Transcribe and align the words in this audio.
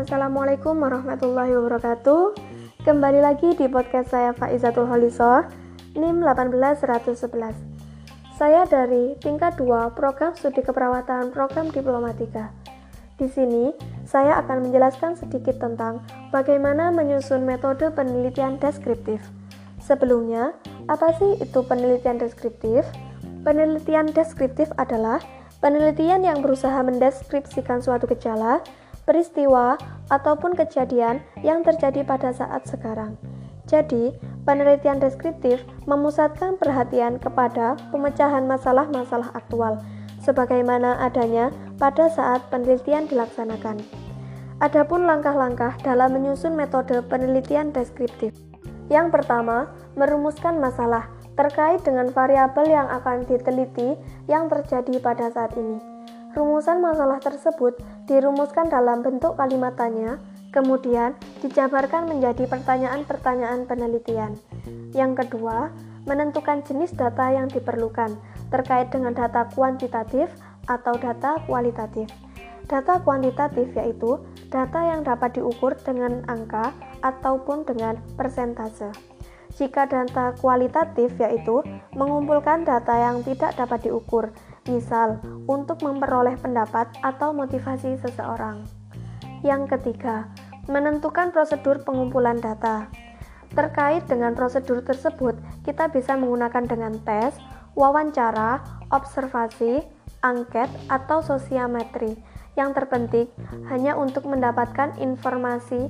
Assalamualaikum 0.00 0.80
warahmatullahi 0.80 1.52
wabarakatuh. 1.60 2.32
Kembali 2.88 3.20
lagi 3.20 3.52
di 3.52 3.68
podcast 3.68 4.16
saya 4.16 4.32
Faizatul 4.32 4.88
Holiso 4.88 5.44
NIM 5.92 6.24
18111 6.24 7.28
Saya 8.32 8.64
dari 8.64 9.12
tingkat 9.20 9.60
2 9.60 9.92
Program 9.92 10.32
Studi 10.32 10.64
Keperawatan 10.64 11.36
Program 11.36 11.68
Diplomatika. 11.68 12.48
Di 13.20 13.28
sini, 13.28 13.76
saya 14.08 14.40
akan 14.40 14.72
menjelaskan 14.72 15.20
sedikit 15.20 15.60
tentang 15.60 16.00
bagaimana 16.32 16.88
menyusun 16.88 17.44
metode 17.44 17.92
penelitian 17.92 18.56
deskriptif. 18.56 19.20
Sebelumnya, 19.84 20.56
apa 20.88 21.12
sih 21.20 21.36
itu 21.44 21.60
penelitian 21.60 22.16
deskriptif? 22.16 22.88
Penelitian 23.44 24.16
deskriptif 24.16 24.72
adalah 24.80 25.20
penelitian 25.60 26.24
yang 26.24 26.40
berusaha 26.40 26.80
mendeskripsikan 26.80 27.84
suatu 27.84 28.08
gejala 28.08 28.64
peristiwa, 29.10 29.74
ataupun 30.14 30.54
kejadian 30.54 31.18
yang 31.42 31.66
terjadi 31.66 32.06
pada 32.06 32.30
saat 32.30 32.62
sekarang. 32.70 33.18
Jadi, 33.66 34.14
penelitian 34.46 35.02
deskriptif 35.02 35.66
memusatkan 35.90 36.54
perhatian 36.62 37.18
kepada 37.18 37.74
pemecahan 37.90 38.46
masalah-masalah 38.46 39.34
aktual, 39.34 39.82
sebagaimana 40.22 41.02
adanya 41.02 41.50
pada 41.82 42.06
saat 42.06 42.46
penelitian 42.54 43.10
dilaksanakan. 43.10 43.82
Adapun 44.62 45.10
langkah-langkah 45.10 45.74
dalam 45.82 46.14
menyusun 46.14 46.54
metode 46.54 47.02
penelitian 47.10 47.74
deskriptif. 47.74 48.30
Yang 48.86 49.10
pertama, 49.10 49.74
merumuskan 49.98 50.62
masalah 50.62 51.10
terkait 51.34 51.82
dengan 51.82 52.14
variabel 52.14 52.68
yang 52.70 52.86
akan 52.90 53.26
diteliti 53.26 53.98
yang 54.30 54.46
terjadi 54.46 55.02
pada 55.02 55.32
saat 55.34 55.56
ini. 55.58 55.89
Rumusan 56.30 56.78
masalah 56.78 57.18
tersebut 57.18 57.74
dirumuskan 58.06 58.70
dalam 58.70 59.02
bentuk 59.02 59.34
kalimat 59.34 59.74
tanya, 59.74 60.22
kemudian 60.54 61.18
dijabarkan 61.42 62.06
menjadi 62.06 62.46
pertanyaan-pertanyaan 62.46 63.66
penelitian. 63.66 64.38
Yang 64.94 65.26
kedua, 65.26 65.74
menentukan 66.06 66.62
jenis 66.62 66.94
data 66.94 67.34
yang 67.34 67.50
diperlukan 67.50 68.14
terkait 68.54 68.94
dengan 68.94 69.10
data 69.10 69.50
kuantitatif 69.50 70.30
atau 70.70 70.94
data 70.94 71.42
kualitatif. 71.50 72.06
Data 72.70 73.02
kuantitatif 73.02 73.74
yaitu 73.74 74.22
data 74.54 74.86
yang 74.86 75.02
dapat 75.02 75.34
diukur 75.34 75.74
dengan 75.82 76.22
angka 76.30 76.70
ataupun 77.02 77.66
dengan 77.66 77.98
persentase. 78.14 78.94
Jika 79.58 79.90
data 79.90 80.30
kualitatif 80.38 81.10
yaitu 81.18 81.58
mengumpulkan 81.98 82.62
data 82.62 82.94
yang 82.94 83.26
tidak 83.26 83.58
dapat 83.58 83.90
diukur, 83.90 84.30
misal 84.68 85.22
untuk 85.48 85.80
memperoleh 85.80 86.36
pendapat 86.36 86.90
atau 87.00 87.32
motivasi 87.32 87.96
seseorang. 88.00 88.64
Yang 89.40 89.76
ketiga, 89.76 90.28
menentukan 90.68 91.32
prosedur 91.32 91.80
pengumpulan 91.80 92.36
data. 92.36 92.92
Terkait 93.50 94.06
dengan 94.06 94.36
prosedur 94.36 94.84
tersebut, 94.84 95.34
kita 95.66 95.90
bisa 95.90 96.14
menggunakan 96.14 96.64
dengan 96.68 96.94
tes, 97.02 97.34
wawancara, 97.74 98.62
observasi, 98.94 99.82
angket, 100.22 100.70
atau 100.86 101.18
sosiometri. 101.24 102.14
Yang 102.54 102.82
terpenting 102.82 103.26
hanya 103.72 103.96
untuk 103.96 104.26
mendapatkan 104.26 104.94
informasi 105.00 105.88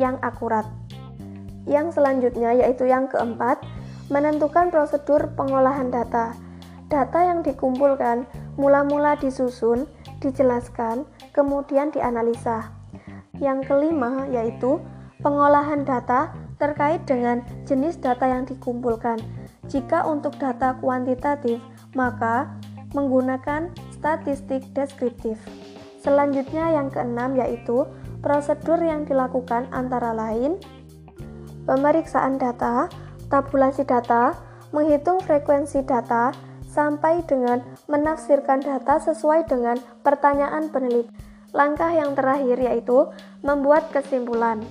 yang 0.00 0.16
akurat. 0.24 0.64
Yang 1.68 2.00
selanjutnya 2.00 2.56
yaitu 2.56 2.88
yang 2.88 3.06
keempat, 3.06 3.60
menentukan 4.10 4.74
prosedur 4.74 5.30
pengolahan 5.38 5.92
data. 5.92 6.34
Data 6.90 7.22
yang 7.22 7.46
dikumpulkan 7.46 8.26
mula-mula 8.58 9.14
disusun, 9.14 9.86
dijelaskan, 10.18 11.06
kemudian 11.30 11.94
dianalisa. 11.94 12.74
Yang 13.38 13.70
kelima 13.70 14.26
yaitu 14.26 14.82
pengolahan 15.22 15.86
data 15.86 16.34
terkait 16.58 17.06
dengan 17.06 17.46
jenis 17.62 17.96
data 18.02 18.26
yang 18.26 18.42
dikumpulkan. 18.44 19.22
Jika 19.70 20.02
untuk 20.02 20.34
data 20.36 20.74
kuantitatif, 20.82 21.62
maka 21.94 22.58
menggunakan 22.90 23.70
statistik 23.94 24.66
deskriptif. 24.74 25.38
Selanjutnya 26.02 26.74
yang 26.74 26.90
keenam 26.90 27.38
yaitu 27.38 27.86
prosedur 28.18 28.82
yang 28.82 29.06
dilakukan 29.06 29.70
antara 29.70 30.10
lain 30.10 30.58
pemeriksaan 31.70 32.34
data, 32.34 32.90
tabulasi 33.30 33.86
data, 33.86 34.34
menghitung 34.74 35.22
frekuensi 35.22 35.86
data, 35.86 36.34
sampai 36.70 37.26
dengan 37.26 37.66
menafsirkan 37.90 38.62
data 38.62 39.02
sesuai 39.02 39.50
dengan 39.50 39.76
pertanyaan 40.06 40.70
peneliti. 40.70 41.10
Langkah 41.50 41.90
yang 41.90 42.14
terakhir 42.14 42.62
yaitu 42.62 43.10
membuat 43.42 43.90
kesimpulan. 43.90 44.62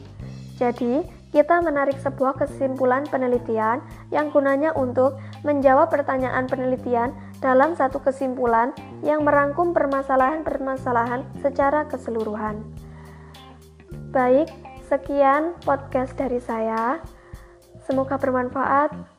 Jadi, 0.56 1.04
kita 1.30 1.62
menarik 1.62 2.00
sebuah 2.02 2.42
kesimpulan 2.42 3.06
penelitian 3.06 3.86
yang 4.10 4.34
gunanya 4.34 4.74
untuk 4.74 5.20
menjawab 5.46 5.94
pertanyaan 5.94 6.50
penelitian 6.50 7.14
dalam 7.38 7.78
satu 7.78 8.02
kesimpulan 8.02 8.74
yang 9.06 9.22
merangkum 9.22 9.76
permasalahan-permasalahan 9.76 11.22
secara 11.44 11.86
keseluruhan. 11.86 12.64
Baik, 14.10 14.50
sekian 14.90 15.54
podcast 15.62 16.18
dari 16.18 16.42
saya. 16.42 16.98
Semoga 17.86 18.18
bermanfaat. 18.18 19.19